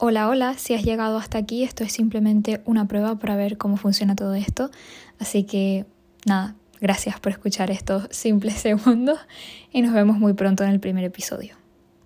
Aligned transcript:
Hola, 0.00 0.28
hola, 0.28 0.54
si 0.56 0.74
has 0.74 0.84
llegado 0.84 1.18
hasta 1.18 1.38
aquí, 1.38 1.64
esto 1.64 1.82
es 1.82 1.90
simplemente 1.90 2.60
una 2.66 2.86
prueba 2.86 3.18
para 3.18 3.34
ver 3.34 3.58
cómo 3.58 3.76
funciona 3.76 4.14
todo 4.14 4.36
esto. 4.36 4.70
Así 5.18 5.42
que 5.42 5.86
nada, 6.24 6.54
gracias 6.80 7.18
por 7.18 7.32
escuchar 7.32 7.72
estos 7.72 8.06
simples 8.12 8.54
segundos 8.60 9.18
y 9.72 9.82
nos 9.82 9.92
vemos 9.92 10.16
muy 10.16 10.34
pronto 10.34 10.62
en 10.62 10.70
el 10.70 10.78
primer 10.78 11.02
episodio. 11.02 11.57